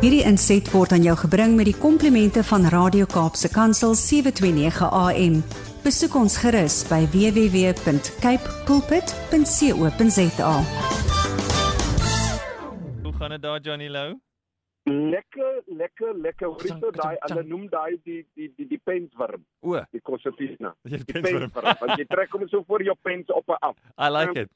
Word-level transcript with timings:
Hierdie 0.00 0.22
inset 0.24 0.64
word 0.72 0.94
aan 0.96 1.02
jou 1.04 1.12
gebring 1.20 1.58
met 1.58 1.66
die 1.68 1.76
komplimente 1.76 2.40
van 2.48 2.62
Radio 2.72 3.04
Kaapse 3.04 3.50
Kansel 3.52 3.92
729 4.00 4.86
AM. 4.96 5.34
Besoek 5.84 6.14
ons 6.16 6.38
gerus 6.40 6.78
by 6.88 7.02
www.cape 7.12 8.54
pulpit.co.za. 8.64 10.52
Hoe 13.02 13.12
gaan 13.18 13.34
dit 13.36 13.42
daar 13.44 13.60
Johnny 13.60 13.90
Lou? 13.92 14.16
Lekker, 14.88 15.60
lekker, 15.66 16.16
lekker. 16.16 16.48
Hoor 16.48 16.64
jy 16.64 16.78
so 16.80 16.94
daai 16.96 17.20
hulle 17.26 17.44
noem 17.52 17.68
daai 17.68 18.00
die 18.00 18.24
die 18.32 18.48
die 18.56 18.70
die 18.72 18.80
penswurm, 18.80 19.44
O, 19.60 19.76
die 19.92 20.00
jy 20.00 20.56
Die 20.88 21.04
penswurm. 21.12 21.52
Want 21.52 22.00
jy 22.00 22.08
trek 22.08 22.32
hom 22.32 22.48
so 22.48 22.64
voor 22.64 22.88
jou 22.88 22.96
pens 23.04 23.28
op 23.36 23.52
en 23.52 23.60
af. 23.68 23.76
I 24.08 24.08
like 24.08 24.46
it. 24.46 24.48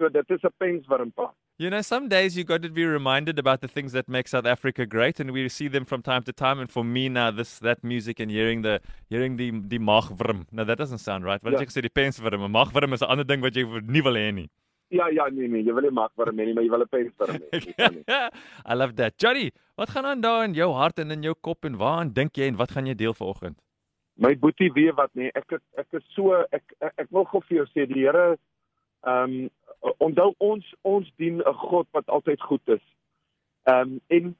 So 0.00 0.08
dit 0.08 0.30
is 0.32 0.48
'n 0.48 0.56
penswurm 0.56 1.12
pa. 1.12 1.28
You 1.60 1.68
know, 1.68 1.82
some 1.82 2.08
days 2.08 2.38
you 2.38 2.44
got 2.44 2.62
to 2.62 2.70
be 2.70 2.86
reminded 2.86 3.38
about 3.38 3.60
the 3.60 3.68
things 3.68 3.92
that 3.92 4.08
make 4.08 4.28
South 4.28 4.46
Africa 4.46 4.86
great, 4.86 5.20
and 5.20 5.30
we 5.30 5.46
see 5.50 5.68
them 5.68 5.84
from 5.84 6.00
time 6.00 6.22
to 6.22 6.32
time. 6.32 6.58
And 6.58 6.70
for 6.72 6.82
me 6.82 7.10
now, 7.10 7.30
this 7.30 7.58
that 7.58 7.84
music 7.84 8.18
and 8.18 8.30
hearing 8.30 8.62
the 8.62 8.80
hearing 9.10 9.36
the 9.36 9.50
die 9.50 9.76
magwurm. 9.76 10.46
Now 10.52 10.64
that 10.64 10.78
doesn't 10.78 11.02
sound 11.08 11.26
right. 11.26 11.44
Wat 11.44 11.52
Ja. 11.52 11.58
jy 11.60 11.66
gesê 11.66 11.82
die 11.82 11.92
penswurm, 12.00 12.46
'n 12.46 12.50
magwurm 12.50 12.94
is 12.94 13.02
'n 13.02 13.10
ander 13.12 13.24
ding 13.24 13.42
wat 13.42 13.52
jy 13.52 13.64
nie 13.96 14.00
wil 14.00 14.14
hê 14.14 14.32
nie. 14.32 14.48
Ja, 14.88 15.08
ja, 15.08 15.28
nee 15.28 15.48
nee, 15.48 15.62
jy 15.62 15.74
wil 15.74 15.82
nie 15.82 15.90
maak 16.00 16.12
wurm 16.16 16.40
hê 16.40 16.46
nie, 16.46 16.54
maar 16.54 16.64
jy 16.64 16.70
wil 16.70 16.80
'n 16.80 16.92
penswurm 16.96 17.42
hê. 17.52 18.30
I 18.72 18.74
love 18.74 18.96
that. 18.96 19.18
Johnny, 19.18 19.52
wat 19.76 19.90
gaan 19.90 20.06
aan 20.06 20.22
daar 20.22 20.44
in 20.44 20.54
jou 20.54 20.72
hart 20.72 20.98
en 20.98 21.10
in 21.10 21.22
jou 21.22 21.34
kop 21.34 21.66
en 21.66 21.76
waaraan 21.76 22.14
dink 22.14 22.38
jy 22.38 22.48
en 22.48 22.56
wat 22.56 22.70
gaan 22.70 22.86
jy 22.86 22.94
deel 22.94 23.12
vanoggend? 23.12 23.58
My 24.16 24.34
boetie 24.34 24.72
weet 24.72 24.96
wat 24.96 25.10
nee, 25.14 25.30
ek 25.34 25.60
ek 25.76 25.92
is 25.92 26.08
so 26.16 26.40
ek 26.52 26.64
ek, 26.80 26.92
ek 26.96 27.08
wil 27.10 27.26
gou 27.26 27.42
vir 27.50 27.58
jou 27.58 27.66
sê 27.74 27.86
die 27.86 28.00
Here 28.06 28.38
ehm 29.04 29.24
um, 29.44 29.50
onthou 29.80 30.34
ons 30.38 30.74
ons 30.82 31.12
dien 31.16 31.40
'n 31.40 31.54
God 31.54 31.86
wat 31.90 32.06
altyd 32.06 32.40
goed 32.40 32.68
is. 32.68 32.84
Ehm 33.62 33.80
um, 33.80 34.00
en 34.06 34.36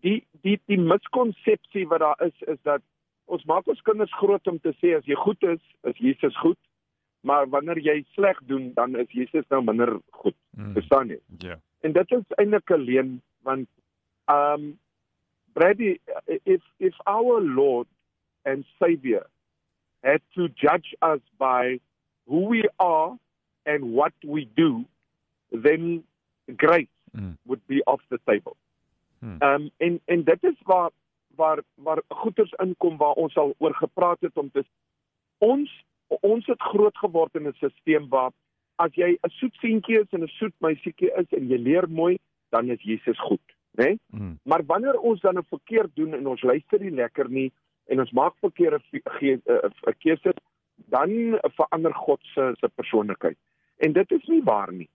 die 0.00 0.26
die 0.42 0.60
die 0.66 0.80
miskonsepsie 0.80 1.86
wat 1.88 2.00
daar 2.00 2.22
is 2.26 2.42
is 2.46 2.58
dat 2.62 2.82
ons 3.24 3.44
maak 3.44 3.66
ons 3.66 3.82
kinders 3.82 4.14
groot 4.14 4.46
om 4.46 4.60
te 4.60 4.72
sê 4.80 4.96
as 4.96 5.04
jy 5.04 5.14
goed 5.14 5.42
is, 5.42 5.60
is 5.82 5.96
Jesus 5.96 6.36
goed. 6.36 6.58
Maar 7.20 7.48
wanneer 7.48 7.78
jy 7.78 8.04
sleg 8.14 8.38
doen, 8.46 8.72
dan 8.74 8.96
is 8.96 9.10
Jesus 9.10 9.44
nou 9.48 9.62
minder 9.64 9.98
goed. 10.10 10.36
Mm. 10.50 10.72
Verstaan 10.72 11.08
jy? 11.08 11.18
Ja. 11.38 11.58
En 11.80 11.92
dit 11.92 12.10
is 12.10 12.36
eintlik 12.36 12.70
'n 12.70 12.84
leuen 12.84 13.22
want 13.42 13.68
um 14.28 14.78
Brady 15.52 15.98
if 16.44 16.62
if 16.78 16.94
our 17.06 17.40
Lord 17.40 17.86
and 18.44 18.64
Savior 18.78 19.26
had 20.02 20.22
to 20.34 20.48
judge 20.54 20.94
us 21.02 21.20
by 21.38 21.80
who 22.26 22.48
we 22.48 22.68
are 22.76 23.18
and 23.68 23.92
what 23.92 24.16
we 24.24 24.48
do 24.56 24.70
then 25.52 26.04
grace 26.56 26.94
Mm. 27.16 27.36
would 27.46 27.66
be 27.66 27.82
off 27.86 28.00
the 28.08 28.20
table. 28.26 28.56
Hmm. 29.20 29.42
Um 29.42 29.70
en 29.76 30.00
en 30.04 30.24
dit 30.24 30.44
is 30.44 30.56
waar 30.62 30.90
waar 31.34 31.62
waar 31.74 32.02
goeders 32.08 32.52
inkom 32.52 32.96
waar 32.96 33.12
ons 33.12 33.36
al 33.36 33.54
oor 33.58 33.74
gepraat 33.74 34.20
het 34.20 34.36
om 34.36 34.50
te 34.50 34.64
ons 35.38 35.84
ons 36.06 36.46
het 36.46 36.62
groot 36.62 36.96
geword 36.96 37.34
in 37.34 37.46
'n 37.48 37.52
stelsel 37.52 38.08
waar 38.08 38.30
as 38.76 38.94
jy 38.94 39.18
'n 39.22 39.30
soet 39.30 39.54
seentjie 39.54 40.00
is 40.00 40.10
en 40.10 40.22
'n 40.22 40.28
soet 40.28 40.54
meisietjie 40.58 41.10
is 41.16 41.26
en 41.28 41.48
jy 41.48 41.56
leer 41.56 41.90
mooi, 41.90 42.18
dan 42.48 42.70
is 42.70 42.82
Jesus 42.82 43.20
goed, 43.20 43.46
né? 43.70 43.84
Nee? 43.84 43.98
Mm. 44.06 44.38
Maar 44.42 44.64
wanneer 44.66 44.98
ons 44.98 45.20
dan 45.20 45.38
'n 45.38 45.44
verkeerd 45.44 45.90
doen 45.94 46.14
en 46.14 46.26
ons 46.26 46.42
luister 46.42 46.80
nie 46.80 46.90
lekker 46.94 47.30
nie 47.30 47.52
en 47.86 48.00
ons 48.00 48.10
maak 48.10 48.34
verkeerde 48.40 48.80
eh, 48.92 49.92
keuses, 49.98 50.38
dan 50.74 51.38
verander 51.42 51.94
God 51.94 52.20
se 52.22 52.54
se 52.60 52.68
persoonlikheid. 52.74 53.38
En 53.78 53.92
dit 53.92 54.10
is 54.10 54.24
nie 54.26 54.42
waar 54.42 54.72
nie. 54.72 54.88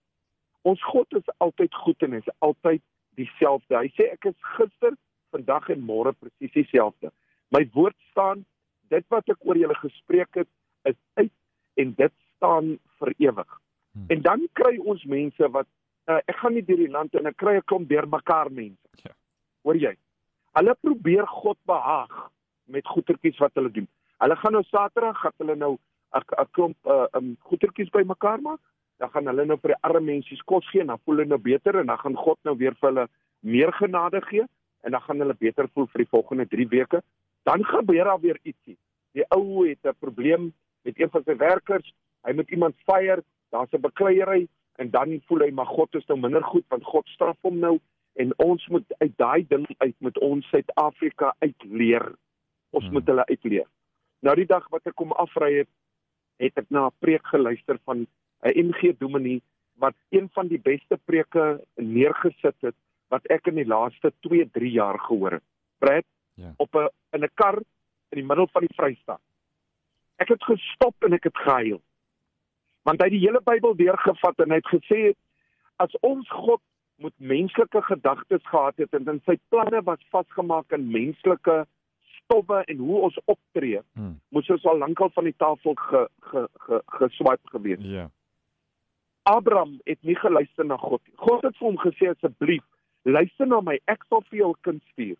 Ons 0.62 0.82
God 0.84 1.16
is 1.16 1.28
altyd 1.44 1.74
goed 1.74 2.02
en 2.02 2.12
is 2.12 2.30
altyd 2.38 2.82
dieselfde. 3.18 3.76
Hy 3.76 3.90
sê 3.96 4.10
ek 4.12 4.28
is 4.32 4.38
gister, 4.56 4.96
vandag 5.34 5.68
en 5.74 5.84
môre 5.84 6.12
presies 6.16 6.52
dieselfde. 6.54 7.10
My 7.54 7.64
woord 7.74 7.96
staan, 8.10 8.44
dit 8.92 9.04
wat 9.12 9.28
ek 9.32 9.44
oor 9.46 9.58
julle 9.58 9.76
gespreek 9.80 10.40
het, 10.40 10.50
is 10.88 10.98
uit 11.20 11.32
en 11.80 11.94
dit 11.98 12.14
staan 12.34 12.74
vir 13.00 13.14
ewig. 13.26 13.50
Hmm. 13.94 14.06
En 14.14 14.22
dan 14.22 14.46
kry 14.58 14.76
ons 14.78 15.02
mense 15.10 15.50
wat 15.56 15.68
uh, 16.10 16.20
ek 16.30 16.38
gaan 16.42 16.56
nie 16.56 16.64
deur 16.66 16.82
die 16.82 16.92
land 16.92 17.14
en 17.18 17.30
ek 17.30 17.38
kry 17.40 17.56
'n 17.58 17.66
klomp 17.70 17.88
deurmekaar 17.88 18.50
mense. 18.52 19.04
Ja. 19.04 19.14
Hoor 19.64 19.78
jy? 19.80 19.94
Hulle 20.58 20.74
probeer 20.80 21.26
God 21.26 21.58
behaag 21.66 22.14
met 22.70 22.86
goetertjies 22.86 23.40
wat 23.42 23.54
hulle 23.58 23.72
doen. 23.72 23.88
Hulle 24.22 24.36
gaan 24.36 24.52
nou 24.52 24.62
Saterdag 24.68 25.18
gaan 25.20 25.38
hulle 25.38 25.56
nou 25.56 25.74
'n 26.14 26.22
'n 26.22 26.50
klomp 26.52 26.76
uh, 26.86 27.06
um, 27.12 27.36
goetertjies 27.40 27.90
bymekaar 27.90 28.40
maak. 28.40 28.60
Dan 28.98 29.10
gaan 29.10 29.26
hulle 29.26 29.44
nou 29.44 29.58
vir 29.62 29.74
die 29.74 29.82
arme 29.82 30.00
mense 30.00 30.36
kos 30.44 30.66
gee 30.70 30.80
en 30.80 30.92
dan 30.92 31.00
voel 31.04 31.16
hulle 31.16 31.28
nou 31.28 31.38
beter 31.38 31.78
en 31.80 31.86
dan 31.86 31.98
gaan 31.98 32.16
God 32.16 32.38
nou 32.44 32.56
weer 32.56 32.74
vir 32.80 32.88
hulle 32.90 33.06
meer 33.40 33.72
genade 33.72 34.20
gee 34.30 34.44
en 34.84 34.90
dan 34.90 35.00
gaan 35.00 35.18
hulle 35.18 35.34
beter 35.34 35.68
voel 35.74 35.86
vir 35.92 36.04
die 36.04 36.10
volgende 36.10 36.46
3 36.46 36.68
weke. 36.68 37.02
Dan 37.44 37.64
gebeur 37.64 38.04
daar 38.04 38.20
weer 38.20 38.38
ietsie. 38.42 38.76
Die 39.12 39.24
ou 39.28 39.66
het 39.68 39.84
'n 39.84 39.96
probleem 39.98 40.52
met 40.82 41.00
een 41.00 41.10
van 41.10 41.22
sy 41.24 41.36
werkers. 41.36 41.94
Hy 42.24 42.32
moet 42.32 42.50
iemand 42.50 42.74
fire, 42.86 43.22
daar's 43.50 43.72
'n 43.72 43.80
bekleierery 43.80 44.48
en 44.76 44.90
dan 44.90 45.20
voel 45.26 45.38
hy 45.38 45.50
maar 45.50 45.66
God 45.66 45.94
is 45.94 46.06
nou 46.06 46.18
minder 46.20 46.42
goed 46.42 46.64
want 46.68 46.84
God 46.84 47.08
straf 47.08 47.36
hom 47.40 47.58
nou 47.58 47.78
en 48.14 48.32
ons 48.38 48.66
moet 48.68 48.94
uit 48.98 49.16
daai 49.16 49.46
ding 49.48 49.66
uit 49.78 49.94
met 49.98 50.18
ons 50.18 50.48
Suid-Afrika 50.48 51.34
uitleer. 51.38 52.14
Ons 52.70 52.84
Hmm. 52.84 52.92
moet 52.92 53.06
hulle 53.06 53.26
uitleer. 53.26 53.66
Nou 54.22 54.34
die 54.36 54.46
dag 54.46 54.68
wat 54.68 54.86
ek 54.86 54.94
kom 54.94 55.12
afry 55.12 55.58
het, 55.58 55.68
het 56.38 56.58
ek 56.58 56.70
na 56.70 56.86
'n 56.86 56.96
preek 56.98 57.26
geluister 57.26 57.78
van 57.84 58.06
'n 58.44 58.68
NG 58.68 58.94
Dominee 58.98 59.42
wat 59.78 59.94
een 60.10 60.28
van 60.32 60.46
die 60.48 60.60
beste 60.60 60.98
preke 61.04 61.64
neergesit 61.76 62.54
het 62.60 62.74
wat 63.08 63.26
ek 63.26 63.46
in 63.46 63.54
die 63.54 63.66
laaste 63.66 64.12
2-3 64.20 64.70
jaar 64.72 64.98
gehoor 64.98 65.30
het. 65.32 65.42
Brad 65.78 66.04
Ja. 66.36 66.52
op 66.56 66.74
'n 66.74 66.88
in 67.12 67.22
'n 67.24 67.30
kar 67.34 67.56
in 68.10 68.18
die 68.20 68.24
middel 68.24 68.48
van 68.52 68.60
die 68.66 68.74
Vrystaat. 68.76 69.20
Ek 70.16 70.28
het 70.28 70.42
gestop 70.44 70.94
en 71.04 71.12
ek 71.12 71.24
het 71.24 71.36
gehuil. 71.36 71.80
Want 72.82 73.00
hy 73.00 73.08
het 73.08 73.12
die 73.20 73.26
hele 73.28 73.40
Bybel 73.44 73.74
deurgevat 73.76 74.38
en 74.38 74.50
hy 74.50 74.56
het 74.56 74.66
gesê 74.82 75.14
as 75.76 75.96
ons 76.00 76.28
God 76.30 76.60
moet 76.96 77.14
menslike 77.16 77.82
gedagtes 77.82 78.42
gehad 78.46 78.76
het 78.76 78.92
en 78.94 79.08
in 79.08 79.20
sy 79.26 79.38
planne 79.48 79.82
was 79.82 79.98
vasgemaak 80.10 80.72
in 80.72 80.90
menslike 80.90 81.66
stowwe 82.02 82.64
en 82.64 82.76
hoe 82.76 83.00
ons 83.00 83.18
optree, 83.24 83.80
Mm. 83.94 84.20
moes 84.30 84.50
ons 84.50 84.64
al 84.64 84.78
lankal 84.78 85.10
van 85.10 85.24
die 85.24 85.34
tafel 85.36 85.74
ge, 85.74 86.08
ge, 86.20 86.48
ge, 86.58 86.82
geswipe 86.86 87.48
gewees. 87.50 87.78
Ja. 87.80 88.10
Abraham 89.24 89.78
het 89.84 89.98
nie 90.02 90.16
geluister 90.16 90.66
na 90.68 90.76
God 90.76 91.00
nie. 91.08 91.16
God 91.16 91.44
het 91.46 91.56
vir 91.56 91.68
hom 91.68 91.78
gesê 91.80 92.10
asseblief, 92.12 92.64
luister 93.08 93.48
na 93.48 93.60
my, 93.64 93.78
ek 93.88 94.04
sal 94.08 94.24
vir 94.30 94.38
jou 94.38 94.50
'n 94.52 94.62
kind 94.62 94.82
stuur. 94.92 95.16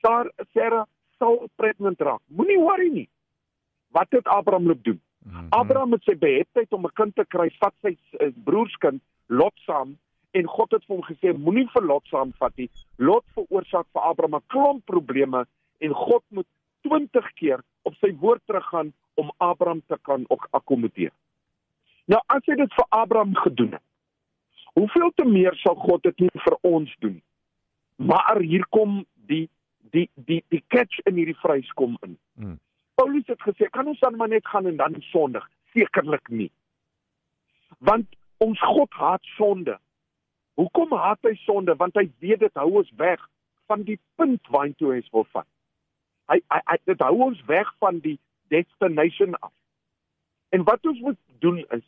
Sar 0.00 0.30
Sarah 0.54 0.86
sal 1.18 1.48
pregnant 1.56 2.00
raak. 2.00 2.22
Moenie 2.28 2.58
worry 2.58 2.90
nie. 2.90 3.08
Wat 3.90 4.06
het 4.10 4.26
Abraham 4.26 4.66
loop 4.66 4.84
doen? 4.84 5.00
Mhm. 5.24 5.46
Abraham 5.50 5.92
het 5.92 6.02
sy 6.04 6.14
beheptheid 6.14 6.72
om 6.72 6.86
'n 6.86 6.94
kind 6.94 7.14
te 7.14 7.24
kry, 7.24 7.50
vat 7.60 7.74
sy 7.82 7.96
uh, 8.20 8.30
broerskind 8.44 9.02
Lot 9.28 9.54
saam 9.66 9.98
en 10.32 10.46
God 10.46 10.70
het 10.70 10.84
vir 10.86 10.96
hom 10.96 11.04
gesê 11.04 11.34
moenie 11.36 11.68
vir 11.74 11.82
Lot 11.82 12.06
saamvat 12.06 12.56
nie. 12.56 12.70
Lot 12.98 13.24
veroorsaak 13.34 13.86
vir 13.92 14.02
Abraham 14.02 14.36
'n 14.36 14.46
klomp 14.46 14.86
probleme 14.86 15.46
en 15.80 15.92
God 15.92 16.24
moet 16.28 16.46
20 16.82 17.32
keer 17.34 17.60
op 17.82 17.94
sy 17.94 18.12
woord 18.20 18.42
teruggaan 18.46 18.92
om 19.14 19.32
Abraham 19.38 19.82
te 19.86 19.98
kan 20.02 20.24
ook 20.28 20.48
akkommodeer. 20.50 21.12
Nou 22.10 22.18
as 22.34 22.42
hy 22.50 22.56
dit 22.58 22.72
vir 22.74 22.86
Abraham 22.96 23.36
gedoen 23.38 23.76
het, 23.76 23.84
hoeveel 24.74 25.12
te 25.14 25.26
meer 25.28 25.54
sal 25.62 25.76
God 25.78 26.02
dit 26.02 26.24
nie 26.24 26.42
vir 26.44 26.56
ons 26.66 26.94
doen? 27.04 27.20
Maar 28.02 28.40
hier 28.42 28.64
kom 28.74 29.04
die 29.30 29.46
die 29.94 30.08
die 30.14 30.40
die 30.50 30.62
catch 30.74 30.98
in 31.06 31.18
hierdie 31.20 31.38
vrys 31.42 31.70
kom 31.78 31.94
in. 32.06 32.16
Mm. 32.34 32.56
Paulus 32.98 33.28
het 33.30 33.42
gesê, 33.46 33.68
kan 33.70 33.86
ons 33.90 34.00
dan 34.02 34.16
maar 34.18 34.28
net 34.28 34.46
gaan 34.46 34.66
en 34.66 34.76
dan 34.76 34.98
sondig? 35.10 35.46
Sekerlik 35.74 36.28
nie. 36.28 36.50
Want 37.78 38.10
ons 38.42 38.60
God 38.60 38.90
haat 38.98 39.24
sonde. 39.36 39.78
Hoekom 40.58 40.92
haat 40.92 41.22
hy 41.24 41.36
sonde? 41.44 41.76
Want 41.78 41.94
hy 41.96 42.08
weet 42.18 42.42
dit 42.42 42.58
hou 42.58 42.72
ons 42.82 42.90
weg 42.98 43.22
van 43.70 43.86
die 43.86 43.98
punt 44.18 44.50
waartoe 44.50 44.96
hy 44.96 45.00
wil 45.14 45.28
vat. 45.30 45.46
Hy 46.32 46.40
hy, 46.50 46.60
hy 46.72 46.78
dit 46.90 47.06
hou 47.06 47.14
ons 47.30 47.46
weg 47.46 47.70
van 47.78 48.02
die 48.02 48.18
destination 48.50 49.38
af. 49.38 49.54
En 50.50 50.66
wat 50.66 50.86
ons 50.90 50.98
moet 51.06 51.18
doen 51.38 51.62
is 51.70 51.86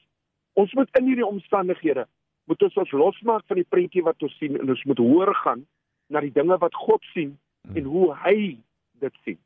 ons 0.54 0.72
moet 0.74 0.98
in 0.98 1.06
hierdie 1.06 1.26
omstandighede 1.26 2.06
moet 2.44 2.62
ons 2.62 2.76
ons 2.76 2.90
losmaak 2.90 3.46
van 3.46 3.56
die 3.56 3.68
prentjie 3.68 4.02
wat 4.02 4.22
ons 4.22 4.34
sien 4.38 4.58
en 4.60 4.68
ons 4.68 4.84
moet 4.84 4.98
hoor 4.98 5.34
gaan 5.44 5.66
na 6.08 6.20
die 6.20 6.32
dinge 6.32 6.58
wat 6.58 6.74
God 6.74 7.02
sien 7.14 7.38
Mm. 7.62 7.76
en 7.76 7.84
hoe 7.84 8.14
hy 8.24 8.58
dit 8.98 9.14
sien. 9.24 9.38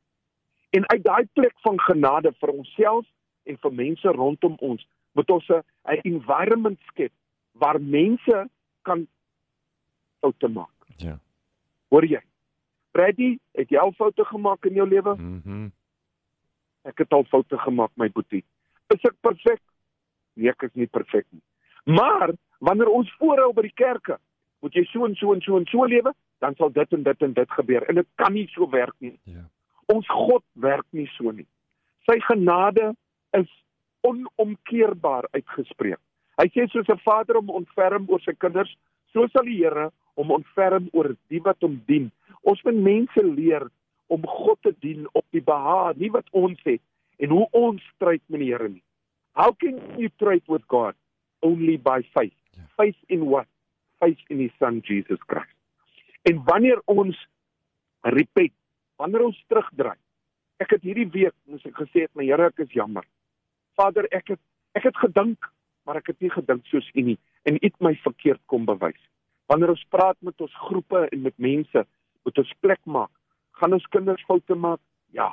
En 0.70 0.88
uit 0.88 1.02
daai 1.04 1.28
plek 1.32 1.52
van 1.64 1.80
genade 1.80 2.32
vir 2.40 2.48
onsself 2.48 3.04
en 3.44 3.58
vir 3.60 3.72
mense 3.72 4.08
rondom 4.08 4.56
ons 4.64 4.86
moet 5.12 5.30
ons 5.30 5.48
'n 5.48 6.00
environment 6.04 6.80
skep 6.88 7.12
waar 7.52 7.80
mense 7.80 8.48
kan 8.82 9.06
foute 10.20 10.48
maak. 10.48 10.72
Ja. 10.96 11.18
Hoor 11.88 12.04
jy? 12.04 12.20
Brady, 12.92 13.38
het 13.52 13.68
jy 13.68 13.78
al 13.78 13.92
foute 13.92 14.24
gemaak 14.24 14.64
in 14.64 14.74
jou 14.74 14.88
lewe? 14.88 15.14
Mhm. 15.16 15.70
Ek 16.84 16.98
het 16.98 17.12
al 17.12 17.24
foute 17.24 17.58
gemaak, 17.58 17.90
my 17.96 18.08
boetie. 18.08 18.44
Is 18.94 19.00
ek 19.04 19.20
perfek? 19.20 19.60
Nee, 20.36 20.52
ek 20.52 20.68
is 20.68 20.74
nie 20.74 20.86
perfek 20.86 21.26
nie. 21.32 21.42
Maar 21.96 22.34
wanneer 22.58 22.88
ons 22.92 23.10
voorhou 23.20 23.52
by 23.56 23.66
die 23.66 23.76
kerke, 23.76 24.18
moet 24.64 24.76
jy 24.76 24.84
so 24.90 25.06
en 25.06 25.14
so 25.16 25.34
en 25.34 25.42
so 25.44 25.56
en 25.56 25.66
so 25.70 25.86
lewe 25.88 26.12
dan 26.44 26.56
sal 26.58 26.72
dit 26.72 26.92
en 26.92 27.02
dit 27.02 27.22
en 27.22 27.34
dit 27.36 27.52
gebeur 27.58 27.84
en 27.88 28.00
dit 28.00 28.08
kan 28.20 28.32
nie 28.32 28.46
so 28.52 28.68
werk 28.72 28.94
nie. 29.04 29.14
Ja. 29.24 29.46
Ons 29.92 30.08
God 30.10 30.44
werk 30.60 30.86
nie 30.90 31.06
so 31.14 31.32
nie. 31.32 31.46
Sy 32.08 32.18
genade 32.26 32.92
is 33.36 33.48
onomkeerbaar 34.06 35.28
uitgespreek. 35.32 36.00
Hy 36.36 36.46
sê 36.52 36.66
soos 36.68 36.88
'n 36.92 37.00
vader 37.04 37.38
om 37.38 37.50
ontferm 37.50 38.06
oor 38.08 38.20
sy 38.20 38.34
kinders, 38.34 38.76
so 39.12 39.26
sal 39.28 39.44
die 39.44 39.56
Here 39.62 39.90
om 40.14 40.30
ontferm 40.30 40.88
oor 40.92 41.16
die 41.28 41.40
wat 41.40 41.60
hom 41.60 41.80
dien. 41.86 42.10
Ons 42.42 42.62
moet 42.64 42.76
mense 42.76 43.22
leer 43.22 43.68
om 44.06 44.22
God 44.26 44.58
te 44.62 44.74
dien 44.80 45.06
op 45.12 45.24
die 45.30 45.42
behaag, 45.42 45.96
nie 45.96 46.10
wat 46.10 46.28
ons 46.32 46.60
het 46.64 46.82
en 47.18 47.30
hoe 47.30 47.48
ons 47.52 47.82
stryd 47.94 48.22
met 48.28 48.40
die 48.40 48.52
Here 48.52 48.68
nie. 48.68 48.82
How 49.36 49.52
can 49.52 49.76
you 49.98 50.08
trade 50.18 50.42
with 50.48 50.66
God? 50.66 50.94
Only 51.42 51.76
by 51.76 52.00
faith. 52.16 52.32
Ja. 52.56 52.64
Faith 52.76 52.96
in 53.08 53.26
what? 53.28 53.46
Faith 54.00 54.18
in 54.30 54.40
his 54.40 54.52
son 54.58 54.80
Jesus 54.80 55.20
Christ. 55.28 55.52
En 56.22 56.40
wanneer 56.44 56.80
ons 56.84 57.16
repent, 58.00 58.54
wanneer 58.96 59.26
ons 59.28 59.44
terugdraai. 59.48 59.98
Ek 60.56 60.72
het 60.72 60.86
hierdie 60.88 61.08
week, 61.12 61.34
moes 61.44 61.64
ek 61.68 61.76
gesê 61.84 62.06
het, 62.06 62.12
my 62.16 62.24
Here, 62.24 62.48
ek 62.48 62.64
is 62.64 62.72
jammer. 62.72 63.04
Vader, 63.76 64.08
ek 64.16 64.32
het 64.34 64.42
ek 64.76 64.88
het 64.88 64.96
gedink, 65.00 65.46
maar 65.84 66.00
ek 66.00 66.10
het 66.12 66.20
nie 66.24 66.32
gedink 66.32 66.64
soos 66.72 66.88
U 66.96 67.04
nie 67.04 67.18
en 67.46 67.60
U 67.60 67.62
het 67.62 67.76
my 67.84 67.92
verkeerd 68.02 68.40
kom 68.50 68.64
bewys. 68.66 68.98
Wanneer 69.52 69.76
ons 69.76 69.84
praat 69.92 70.16
met 70.26 70.40
ons 70.42 70.60
groepe 70.66 71.06
en 71.12 71.22
met 71.22 71.36
mense, 71.38 71.84
moet 72.26 72.40
ons 72.42 72.54
plek 72.64 72.80
maak. 72.90 73.12
Gaan 73.60 73.76
ons 73.76 73.86
kinders 73.92 74.24
foute 74.26 74.56
maak? 74.58 74.80
Ja. 75.14 75.30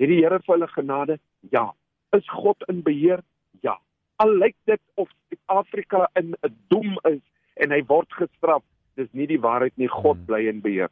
Het 0.00 0.10
die 0.10 0.22
Here 0.24 0.40
vir 0.42 0.56
hulle 0.56 0.68
genade? 0.72 1.20
Ja. 1.52 1.68
Is 2.12 2.28
God 2.28 2.62
in 2.68 2.82
beheer? 2.82 3.20
Ja. 3.60 3.78
Al 4.16 4.36
lyk 4.38 4.54
dit 4.64 4.80
of 4.94 5.10
Suid-Afrika 5.28 6.08
in 6.14 6.34
'n 6.42 6.54
doem 6.68 6.98
is 7.04 7.22
en 7.54 7.70
hy 7.70 7.82
word 7.86 8.12
gestraf, 8.12 8.62
dis 8.94 9.08
nie 9.12 9.26
die 9.26 9.40
waarheid 9.40 9.76
nie. 9.76 9.88
God 9.88 10.16
Hmm. 10.16 10.26
bly 10.26 10.46
in 10.48 10.60
beheer. 10.60 10.90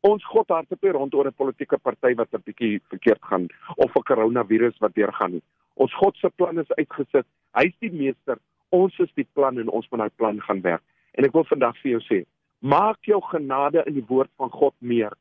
Ons 0.00 0.24
God 0.24 0.48
hardop 0.48 0.82
nie 0.82 0.92
rond 0.92 1.14
oor 1.14 1.26
'n 1.26 1.32
politieke 1.32 1.78
party 1.78 2.14
wat 2.14 2.32
'n 2.34 2.42
bietjie 2.44 2.80
verkeerd 2.88 3.22
gaan 3.22 3.48
of 3.76 3.96
'n 3.96 4.02
koronavirus 4.02 4.78
wat 4.80 4.94
deurgaan 4.94 5.32
nie. 5.32 5.42
Ons 5.74 5.94
God 5.94 6.16
se 6.16 6.30
plan 6.30 6.58
is 6.58 6.72
uitgesit. 6.78 7.26
Hy's 7.54 7.76
die 7.80 7.92
meester. 7.92 8.38
Ons 8.70 8.98
is 8.98 9.12
die 9.14 9.26
plan 9.34 9.58
en 9.58 9.68
ons 9.68 9.88
moet 9.90 10.00
daai 10.00 10.16
plan 10.16 10.40
gaan 10.40 10.60
werk. 10.60 10.82
En 11.14 11.24
ek 11.24 11.32
wil 11.32 11.44
vandag 11.44 11.76
vir 11.82 11.90
jou 11.90 12.00
sê, 12.00 12.26
maak 12.60 12.98
jou 13.02 13.20
genade 13.20 13.82
in 13.86 13.94
die 13.94 14.06
woord 14.08 14.30
van 14.36 14.50
God 14.50 14.74
meer. 14.78 15.12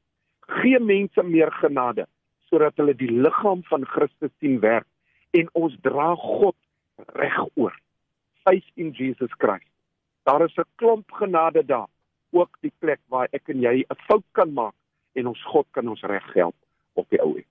Gee 0.47 0.79
mense 0.79 1.23
meer 1.23 1.51
genade 1.51 2.07
sodat 2.49 2.77
hulle 2.77 2.95
die 2.97 3.11
liggaam 3.11 3.63
van 3.69 3.85
Christus 3.85 4.31
sien 4.39 4.59
werk 4.59 4.87
en 5.31 5.49
ons 5.53 5.75
dra 5.81 6.15
God 6.15 6.55
regoor. 7.15 7.75
Faith 8.43 8.65
in 8.75 8.91
Jesus 8.91 9.31
Christ. 9.37 9.69
Daar 10.23 10.43
is 10.45 10.57
'n 10.57 10.65
klomp 10.75 11.11
genade 11.11 11.65
daar, 11.65 11.89
ook 12.31 12.57
die 12.61 12.73
plek 12.79 12.99
waar 13.07 13.27
ek 13.31 13.49
en 13.49 13.61
jy 13.61 13.85
'n 13.89 14.01
fout 14.07 14.25
kan 14.31 14.53
maak 14.53 14.75
en 15.13 15.27
ons 15.27 15.43
God 15.43 15.67
kan 15.71 15.87
ons 15.87 16.01
reghelp 16.01 16.55
op 16.93 17.09
die 17.09 17.21
ou 17.21 17.35
end. 17.35 17.47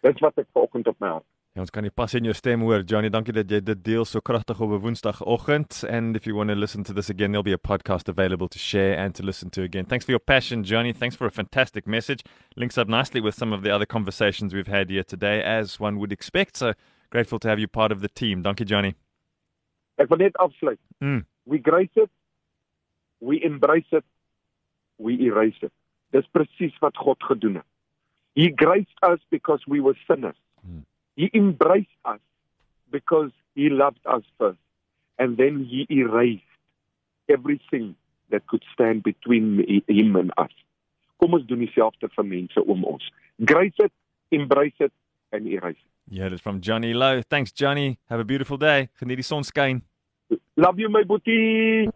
Dis 0.00 0.20
wat 0.20 0.38
ek 0.38 0.46
vanoggend 0.52 0.88
op 0.88 1.00
my 1.00 1.08
hart. 1.08 1.24
Ja, 1.54 1.62
ons 1.62 1.70
kan 1.70 1.84
nie 1.86 1.92
pas 1.94 2.10
in 2.18 2.24
jou 2.26 2.32
stem 2.34 2.64
hoor. 2.66 2.82
Johnny, 2.82 3.08
dankie 3.14 3.32
dat 3.32 3.46
jy 3.50 3.60
dit 3.62 3.84
deel 3.86 4.04
so 4.04 4.18
kragtig 4.20 4.60
op 4.60 4.70
'n 4.70 4.80
Woensdagoggend. 4.82 5.84
And 5.88 6.16
if 6.16 6.24
you 6.26 6.34
want 6.34 6.50
to 6.50 6.56
listen 6.56 6.82
to 6.82 6.92
this 6.92 7.10
again, 7.10 7.30
there'll 7.30 7.44
be 7.44 7.52
a 7.52 7.56
podcast 7.56 8.08
available 8.08 8.48
to 8.48 8.58
share 8.58 8.96
and 8.96 9.14
to 9.14 9.22
listen 9.22 9.50
to 9.50 9.62
again. 9.62 9.86
Thanks 9.86 10.04
for 10.04 10.10
your 10.10 10.24
passion, 10.24 10.64
Johnny. 10.64 10.92
Thanks 10.92 11.14
for 11.14 11.26
a 11.26 11.30
fantastic 11.30 11.86
message. 11.86 12.24
Links 12.56 12.76
up 12.76 12.88
nicely 12.88 13.20
with 13.20 13.36
some 13.36 13.52
of 13.52 13.62
the 13.62 13.70
other 13.70 13.86
conversations 13.86 14.52
we've 14.52 14.66
had 14.66 14.90
here 14.90 15.04
today, 15.04 15.44
as 15.44 15.78
one 15.78 16.00
would 16.00 16.10
expect. 16.10 16.56
So 16.56 16.72
grateful 17.14 17.38
to 17.38 17.48
have 17.48 17.60
you 17.60 17.68
part 17.68 17.92
of 17.92 18.00
the 18.00 18.08
team. 18.08 18.42
Dankie, 18.42 18.66
Johnny. 18.66 18.96
Ek 20.02 20.10
wil 20.10 20.18
net 20.18 20.34
afsluit. 20.42 20.80
Mm. 20.98 21.22
We 21.46 21.60
grace 21.62 21.94
it. 21.94 22.10
We 23.20 23.38
embrace 23.50 23.86
it. 23.92 24.04
We 24.98 25.14
erase 25.28 25.60
it. 25.62 25.72
Dis 26.10 26.26
presies 26.34 26.74
wat 26.82 26.98
God 26.98 27.22
gedoen 27.22 27.60
het. 27.60 27.68
He 28.34 28.48
graced 28.50 28.98
us 29.06 29.20
because 29.30 29.62
we 29.68 29.78
were 29.78 29.94
sinners. 30.08 30.40
Hmm. 30.66 30.82
He 31.14 31.30
embraced 31.34 31.98
us 32.04 32.18
because 32.90 33.30
he 33.54 33.70
loved 33.70 34.02
us 34.06 34.26
first. 34.38 34.58
And 35.18 35.36
then 35.36 35.62
he 35.70 35.86
erased 35.88 36.58
everything 37.28 37.94
that 38.30 38.48
could 38.48 38.64
stand 38.72 39.04
between 39.04 39.62
him 39.86 40.16
and 40.16 40.32
us. 40.36 40.54
Kom 41.22 41.38
ons 41.38 41.46
doen 41.46 41.62
dieselfde 41.62 42.10
vir 42.10 42.26
mense 42.26 42.66
om 42.66 42.82
ons. 42.96 43.06
Grace 43.38 43.86
it, 43.86 43.94
embrace 44.34 44.78
it 44.82 44.94
and 45.30 45.46
erase 45.46 45.78
it. 45.78 45.93
Yeah, 46.10 46.28
that's 46.28 46.42
from 46.42 46.60
Johnny 46.60 46.92
Lowe. 46.92 47.22
Thanks, 47.22 47.52
Johnny. 47.52 47.98
Have 48.08 48.20
a 48.20 48.24
beautiful 48.24 48.58
day. 48.58 48.88
Geniet 48.98 49.16
die 49.16 49.22
sonskyn. 49.22 49.82
Love 50.56 50.78
you 50.78 50.88
my 50.88 51.04
boetie. 51.04 51.88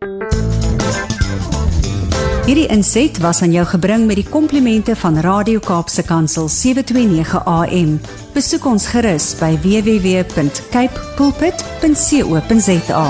Hierdie 2.49 2.66
inset 2.72 3.19
was 3.20 3.43
aan 3.44 3.52
jou 3.52 3.66
gebring 3.69 4.06
met 4.08 4.16
die 4.16 4.25
komplimente 4.25 4.96
van 4.96 5.20
Radio 5.20 5.60
Kaapse 5.60 6.02
Kansel 6.08 6.49
729 6.49 7.44
AM. 7.44 7.99
Besoek 8.32 8.64
ons 8.64 8.88
gerus 8.88 9.34
by 9.37 9.52
www.cape 9.60 10.96
pulpit.co.za. 11.20 13.05